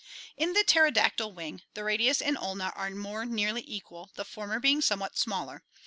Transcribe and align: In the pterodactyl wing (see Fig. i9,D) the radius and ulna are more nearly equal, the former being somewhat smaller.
In 0.35 0.53
the 0.53 0.63
pterodactyl 0.63 1.31
wing 1.31 1.59
(see 1.59 1.61
Fig. 1.61 1.67
i9,D) 1.67 1.73
the 1.75 1.83
radius 1.83 2.21
and 2.23 2.35
ulna 2.35 2.73
are 2.75 2.89
more 2.89 3.23
nearly 3.23 3.63
equal, 3.67 4.09
the 4.15 4.25
former 4.25 4.59
being 4.59 4.81
somewhat 4.81 5.15
smaller. 5.15 5.63